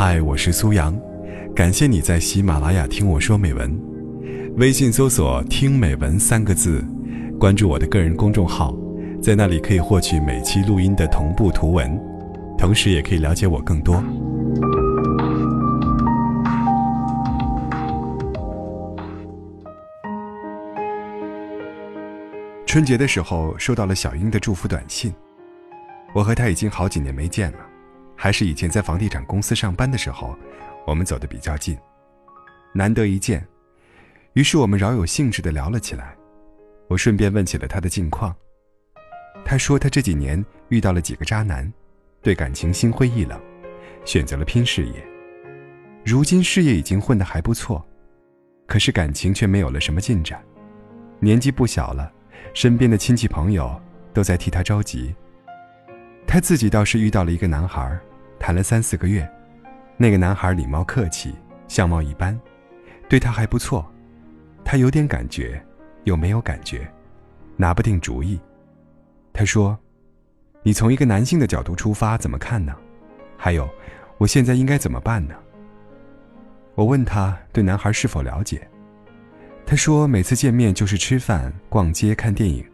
[0.00, 0.96] 嗨，我是苏阳，
[1.56, 3.76] 感谢你在喜马拉雅听我说美文。
[4.56, 6.84] 微信搜索“听美文”三个字，
[7.36, 8.72] 关注我的个人公众号，
[9.20, 12.00] 在那里可以获取每期录音的同步图文，
[12.56, 14.00] 同时也可以了解我更多。
[22.66, 25.12] 春节的时候收到了小英的祝福短信，
[26.14, 27.58] 我和她已经好几年没见了。
[28.20, 30.36] 还是以前在房地产公司上班的时候，
[30.84, 31.78] 我们走得比较近，
[32.74, 33.46] 难得一见，
[34.32, 36.16] 于是我们饶有兴致地聊了起来。
[36.88, 38.34] 我顺便问起了他的近况。
[39.44, 41.72] 他说他这几年遇到了几个渣男，
[42.20, 43.40] 对感情心灰意冷，
[44.04, 44.94] 选择了拼事业。
[46.04, 47.86] 如今事业已经混得还不错，
[48.66, 50.44] 可是感情却没有了什么进展。
[51.20, 52.12] 年纪不小了，
[52.52, 53.80] 身边的亲戚朋友
[54.12, 55.14] 都在替他着急。
[56.28, 57.98] 他自己倒是遇到了一个男孩。
[58.40, 59.28] 谈了三四个月，
[59.96, 61.34] 那个男孩礼貌客气，
[61.66, 62.38] 相貌一般，
[63.08, 63.84] 对他还不错。
[64.64, 65.60] 他有点感觉，
[66.04, 66.88] 又没有感觉，
[67.56, 68.38] 拿不定主意。
[69.32, 69.76] 他说
[70.62, 72.76] ：“你从一个男性的角度出发，怎么看呢？
[73.36, 73.68] 还有，
[74.18, 75.34] 我现在应该怎么办呢？”
[76.76, 78.68] 我问他对男孩是否了解，
[79.66, 82.64] 他说每次见面就是吃饭、逛街、看电影，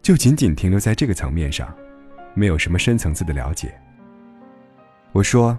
[0.00, 1.72] 就仅仅停留在这个层面上，
[2.36, 3.74] 没有什么深层次的了解。
[5.12, 5.58] 我说：“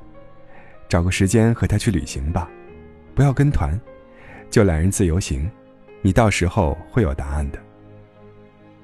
[0.88, 2.48] 找个时间和他去旅行吧，
[3.16, 3.78] 不要跟团，
[4.52, 5.50] 就两人自由行，
[6.04, 7.58] 你到时候会有答案的。”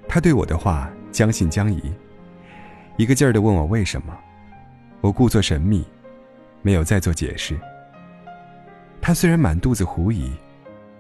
[0.10, 1.94] 他对我的话将信将疑，
[2.98, 4.18] 一个劲儿的问我为什么，
[5.00, 5.86] 我故作神秘，
[6.64, 7.56] 没有再做解释。
[9.00, 10.32] 他虽然满肚子狐疑，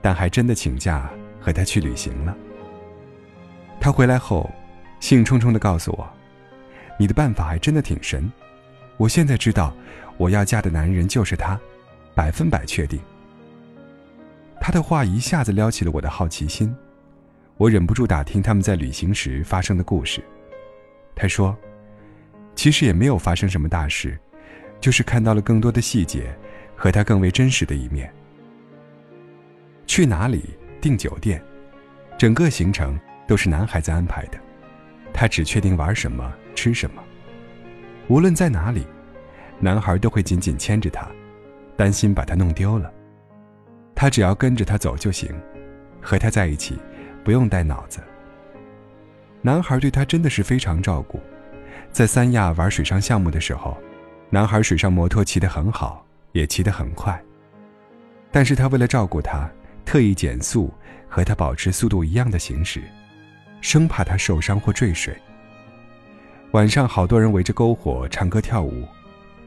[0.02, 1.09] 但还真的请假
[1.41, 2.38] 和他去旅行了。
[3.80, 4.49] 他回来后，
[4.99, 6.08] 兴冲冲的告诉我
[6.97, 8.31] ：“你的办法还真的挺神。”
[8.97, 9.75] 我现在知道，
[10.17, 11.59] 我要嫁的男人就是他，
[12.13, 12.99] 百分百确定。
[14.61, 16.73] 他的话一下子撩起了我的好奇心，
[17.58, 20.23] 我忍不住打听他们在旅行时发生的故事。
[21.15, 21.58] 他说，
[22.55, 24.17] 其实也没有发生什么大事，
[24.80, 26.33] 就是看到了更多的细节，
[26.76, 28.14] 和他更为真实的一面。
[29.86, 30.43] 去哪里
[30.80, 31.43] 订酒店，
[32.17, 34.39] 整个行程都是男孩子安排的，
[35.14, 37.02] 他只确定玩什么吃什么。
[38.08, 38.86] 无论在哪里，
[39.60, 41.08] 男孩都会紧紧牵着她，
[41.78, 42.92] 担心把她弄丢了。
[43.96, 45.30] 他只要跟着他走就行，
[46.02, 46.78] 和他在一起，
[47.24, 48.02] 不用带脑子。
[49.42, 51.22] 男孩对她真的是非常照顾，
[51.92, 53.78] 在三亚玩水上项目的时候，
[54.30, 57.22] 男孩水上摩托骑得很好，也骑得很快。
[58.32, 59.50] 但是他为了照顾她，
[59.86, 60.74] 特意减速，
[61.08, 62.82] 和她保持速度一样的行驶，
[63.64, 65.16] 生怕他受伤或坠水。
[66.52, 68.86] 晚上，好多人围着篝火唱歌跳舞，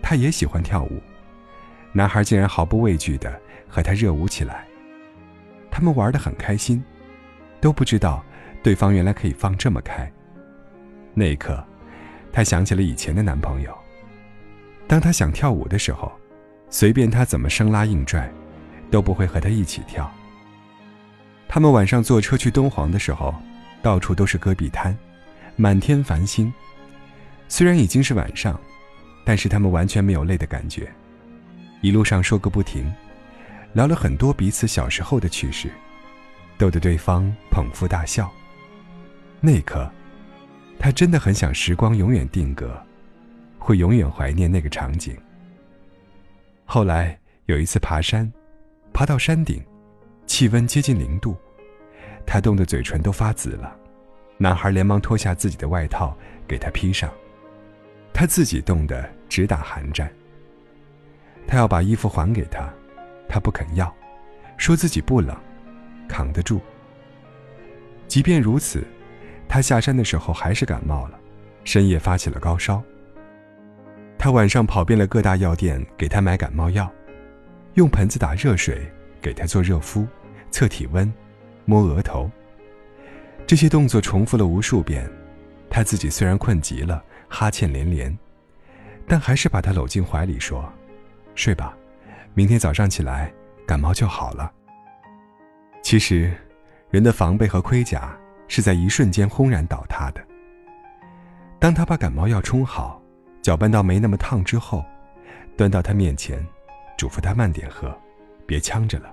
[0.02, 1.00] 他也喜欢跳舞。
[1.92, 3.30] 男孩竟然毫不畏惧地
[3.68, 4.66] 和他热舞起来。
[5.70, 6.82] 他们玩得很开心，
[7.60, 8.24] 都不知道
[8.62, 10.10] 对方原来可以放这么开。
[11.12, 11.62] 那一刻，
[12.32, 13.78] 他想起了以前的男朋友。
[14.88, 16.10] 当他想跳舞的时候，
[16.70, 18.32] 随便他怎么生拉硬拽，
[18.90, 20.10] 都不会和他一起跳。
[21.46, 23.34] 他们晚上坐车去敦煌的时候，
[23.86, 24.98] 到处都是戈壁滩，
[25.54, 26.52] 满天繁星。
[27.46, 28.60] 虽然已经是晚上，
[29.24, 30.92] 但是他们完全没有累的感觉，
[31.82, 32.92] 一路上说个不停，
[33.74, 35.70] 聊了很多彼此小时候的趣事，
[36.58, 38.28] 逗得对方捧腹大笑。
[39.40, 39.88] 那一刻，
[40.80, 42.76] 他真的很想时光永远定格，
[43.56, 45.16] 会永远怀念那个场景。
[46.64, 48.28] 后来有一次爬山，
[48.92, 49.64] 爬到山顶，
[50.26, 51.36] 气温接近零度，
[52.26, 53.74] 他冻得嘴唇都发紫了，
[54.36, 56.16] 男孩连忙脱下自己的外套
[56.46, 57.10] 给他披上。
[58.12, 60.10] 他自己冻得直打寒战。
[61.46, 62.68] 他要把衣服还给他，
[63.28, 63.94] 他不肯要，
[64.56, 65.36] 说自己不冷，
[66.08, 66.60] 扛得住。
[68.08, 68.84] 即便如此，
[69.48, 71.18] 他下山的时候还是感冒了，
[71.62, 72.82] 深夜发起了高烧。
[74.18, 76.90] 他晚上跑遍了各大药店给他买感冒药，
[77.74, 78.90] 用盆子打热水
[79.20, 80.06] 给他做热敷、
[80.50, 81.12] 测体温、
[81.66, 82.30] 摸额头。
[83.46, 85.06] 这些动作重复了无数遍，
[85.68, 87.04] 他自己虽然困极了。
[87.28, 88.16] 哈欠连连，
[89.04, 90.72] 但还是把他搂进怀里说
[91.34, 91.76] ：“睡吧，
[92.34, 93.32] 明天早上起来
[93.66, 94.50] 感冒就好了。”
[95.82, 96.32] 其实，
[96.88, 98.16] 人的防备和盔甲
[98.46, 100.24] 是在一瞬间轰然倒塌的。
[101.58, 103.02] 当他把感冒药冲好，
[103.42, 104.84] 搅拌到没那么烫之后，
[105.56, 106.46] 端到他面前，
[106.96, 107.92] 嘱咐他慢点喝，
[108.46, 109.12] 别呛着了。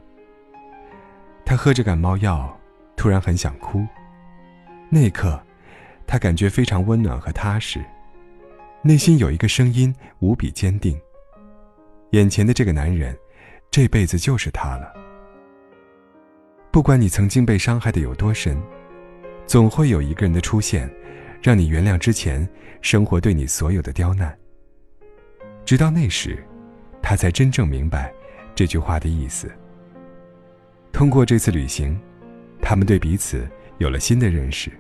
[1.46, 2.58] 他喝着感冒药，
[2.96, 3.86] 突然很想哭。
[4.90, 5.42] 那一刻，
[6.08, 7.84] 他感觉非常温暖和踏实。
[8.82, 11.00] 内心有一个声音无比坚定：
[12.12, 13.18] 眼前的这个男人，
[13.72, 14.94] 这辈子就是他了。
[16.72, 18.62] 不管你曾经被伤害的有多深，
[19.46, 20.90] 总会有一个人的出现，
[21.42, 22.48] 让你原谅之前
[22.82, 24.38] 生活对你所有的刁难。
[25.66, 26.44] 直到那时，
[27.02, 28.14] 他才真正明白
[28.54, 29.52] 这句话的意思。
[30.94, 32.00] 通过这次旅行，
[32.62, 33.50] 他们对彼此
[33.80, 34.72] 有了新的认识。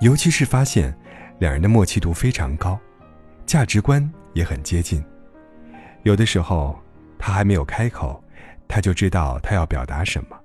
[0.00, 0.96] 尤其是发现，
[1.38, 2.76] 两人的默契度非常高，
[3.44, 5.04] 价值观也很接近。
[6.04, 6.76] 有的时候，
[7.18, 8.20] 他还没有开口，
[8.66, 10.36] 他就知道他要表达什么。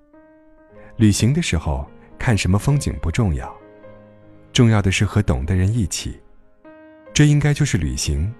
[0.98, 1.90] 旅行的时候，
[2.20, 3.52] 看什么风景不重要，
[4.52, 6.20] 重要的是和懂的人一起。
[7.14, 8.32] 这应该就是旅行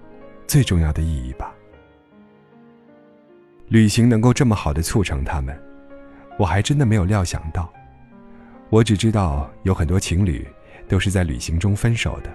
[0.46, 1.54] 最重要的意义吧。
[3.68, 5.58] 旅行能够这么好的促成他们，
[6.38, 7.72] 我还真的没有料想到。
[8.70, 10.46] 我只知道有很多情侣。
[10.86, 12.30] 都是在旅行中分手的。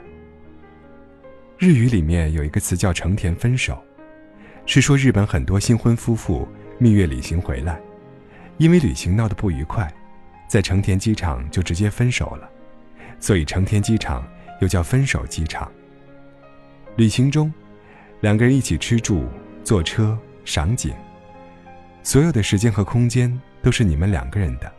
[1.58, 3.78] 日语里面有一个词叫“成田分手”，
[4.66, 6.48] 是说日本很多新婚夫妇
[6.78, 7.80] 蜜月旅行回来，
[8.58, 9.88] 因为旅行闹得不愉快，
[10.48, 12.50] 在成田机场就直接分手了，
[13.20, 14.28] 所以成田机场
[14.62, 15.72] 又叫分手机场。
[16.96, 17.54] 旅行中，
[18.22, 19.28] 两个人一起吃住、
[19.64, 20.92] 坐车、赏景，
[22.02, 24.72] 所有的时间和空间都是你们两个人的，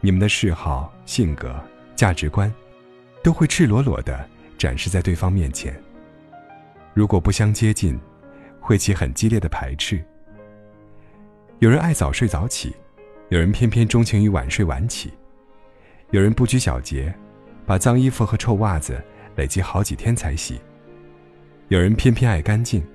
[0.00, 1.58] 你们的嗜好、性格、
[1.96, 2.52] 价值观。
[3.22, 4.28] 都会赤裸裸地
[4.58, 5.74] 展示在对方面前。
[6.92, 7.98] 如果不相接近，
[8.60, 10.04] 会起很激烈的排斥。
[11.58, 12.76] 有人爱早睡早起，
[13.30, 15.10] 有人偏偏钟情于晚睡晚起，
[16.10, 17.14] 有人不拘小节，
[17.64, 19.02] 把脏衣服和臭袜子
[19.36, 20.60] 累积好几天才洗。
[21.68, 22.86] 有人偏偏爱干净，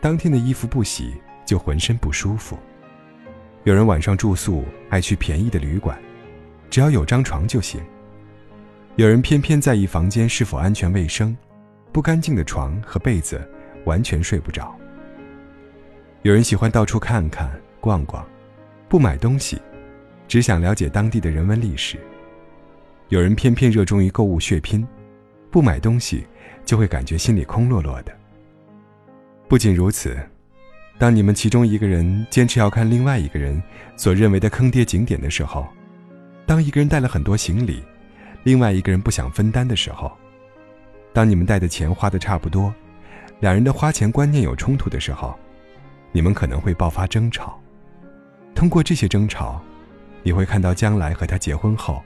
[0.00, 1.12] 当天的衣服不洗
[1.44, 2.58] 就浑身不舒服。
[3.68, 5.94] 有人晚上住宿爱去便宜的旅馆，
[6.70, 7.78] 只要有张床就行。
[8.96, 11.36] 有人偏偏在意房间是否安全卫生，
[11.92, 13.38] 不干净的床和被子
[13.84, 14.74] 完全睡不着。
[16.22, 18.26] 有人喜欢到处看看逛逛，
[18.88, 19.60] 不买东西，
[20.26, 21.98] 只想了解当地的人文历史。
[23.10, 24.88] 有人偏偏热衷于购物血拼，
[25.50, 26.26] 不买东西
[26.64, 28.16] 就会感觉心里空落落的。
[29.46, 30.16] 不仅如此，
[30.98, 33.62] 当你们其中一个人坚持要看另外一个人
[33.96, 35.64] 所认为的坑爹景点的时候，
[36.44, 37.82] 当一个人带了很多行李。
[38.44, 40.10] 另外一个人不想分担的时候，
[41.12, 42.72] 当你们带的钱花的差不多，
[43.40, 45.38] 两人的花钱观念有冲突的时候，
[46.12, 47.60] 你们可能会爆发争吵。
[48.54, 49.60] 通过这些争吵，
[50.22, 52.02] 你会看到将来和他结婚后，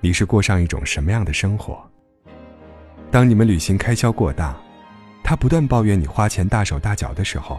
[0.00, 1.82] 你是过上一种什么样的生活。
[3.10, 4.56] 当你们旅行开销过大，
[5.22, 7.58] 他不断抱怨你花钱大手大脚的时候，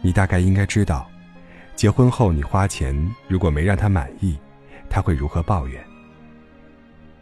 [0.00, 1.08] 你大概应该知道，
[1.74, 2.94] 结婚后你花钱
[3.26, 4.38] 如果没让他满意，
[4.88, 5.82] 他会如何抱怨。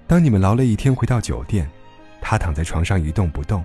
[0.06, 1.69] 当你们劳累一天回到酒店，
[2.20, 3.64] 他躺在床上一动不动，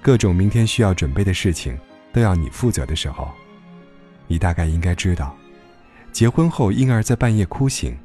[0.00, 1.78] 各种明天需要准备的事情
[2.12, 3.28] 都要你负责的时候，
[4.26, 5.36] 你大概应该知道，
[6.12, 7.96] 结婚后婴儿在半夜哭醒，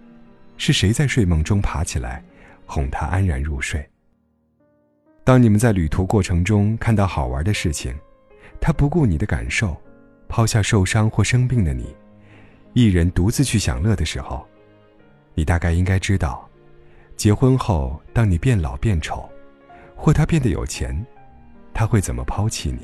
[0.58, 2.24] 是谁在睡梦中爬起来
[2.66, 3.88] 哄他安然入睡。
[5.24, 7.96] 当你们在旅途过程中看到好玩的事情，
[8.60, 9.80] 他不顾你的感受，
[10.34, 11.96] 抛下受伤或生病的你，
[12.74, 14.44] 一人独自去享乐的时候，
[15.36, 16.50] 你大概应该知道。
[17.16, 19.30] 结婚后，当你变老变丑，
[19.96, 21.06] 或他变得有钱，
[21.72, 22.80] 他会怎么抛弃你？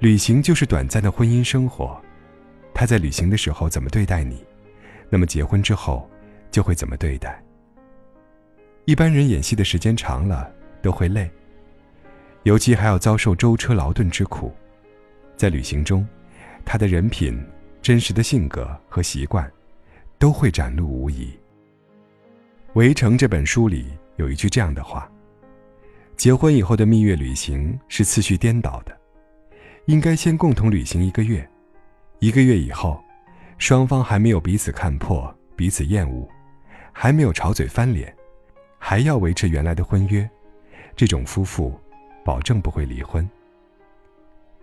[0.00, 1.96] 旅行就是短暂的婚姻生活，
[2.74, 4.44] 他在旅行的时候怎么对待你，
[5.08, 6.10] 那么结婚之后
[6.50, 7.40] 就会怎么对待。
[8.86, 10.50] 一般人演戏的时间长了
[10.82, 11.30] 都会累，
[12.42, 14.52] 尤其还要遭受舟车劳顿之苦，
[15.36, 16.06] 在旅行中，
[16.64, 17.38] 他的人品、
[17.82, 19.50] 真实的性格和习惯，
[20.18, 21.26] 都会展露无遗。
[22.72, 25.10] 《围城》这本书里有一句这样的话
[26.16, 28.96] ：“结婚以后的蜜月旅行是次序颠倒的，
[29.84, 31.46] 应该先共同旅行一个月，
[32.18, 32.98] 一个月以后，
[33.58, 36.26] 双方还没有彼此看破、彼此厌恶，
[36.92, 38.14] 还没有吵嘴翻脸，
[38.78, 40.28] 还要维持原来的婚约，
[40.96, 41.78] 这种夫妇
[42.24, 43.28] 保证不会离婚。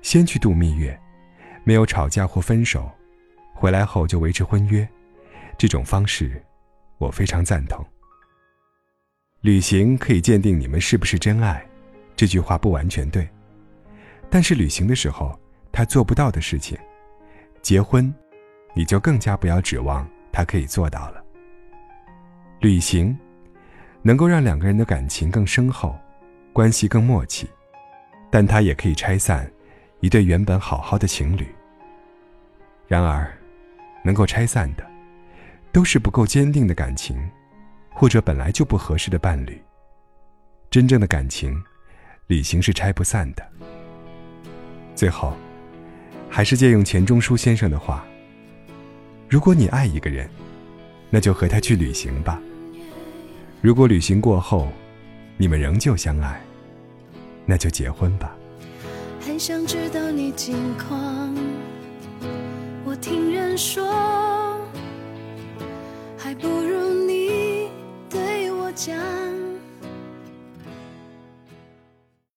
[0.03, 0.99] 先去度蜜月，
[1.63, 2.91] 没有吵架或分手，
[3.55, 4.87] 回来后就维持婚约，
[5.57, 6.43] 这种方式，
[6.97, 7.83] 我非常赞同。”
[9.39, 11.65] 旅行可以鉴定你们是不是真爱，
[12.15, 13.27] 这句话不完全对。
[14.29, 15.39] 但是旅行的时候
[15.71, 16.77] 他做不到的事情，
[17.61, 18.13] 结婚，
[18.73, 21.23] 你就更加不要指望他可以做到了。
[22.59, 23.17] 旅行，
[24.01, 25.97] 能够让两个人的感情更深厚，
[26.51, 27.49] 关系更默契，
[28.29, 29.49] 但它也可以拆散
[30.03, 31.47] 一对原本好好的情侣。
[32.89, 33.31] 然而，
[34.03, 34.85] 能够拆散的，
[35.71, 37.17] 都是不够坚定的感情。
[37.95, 39.61] 或者本来就不合适的伴侣。
[40.71, 41.55] 真正的感情，
[42.25, 43.47] 旅行是拆不散的。
[44.93, 45.37] 最后，
[46.27, 48.03] 还是借用钱钟书先生的话：
[49.29, 50.27] 如果你爱一个人，
[51.11, 52.41] 那就和他去旅行吧。
[53.61, 54.67] 如果旅行过后，
[55.37, 56.41] 你们仍旧相爱，
[57.45, 58.35] 那就结婚吧。
[59.25, 61.33] 很想知道你近况。
[62.83, 63.89] 我听人说
[66.17, 67.69] 还不如你
[68.09, 69.32] 对我讲。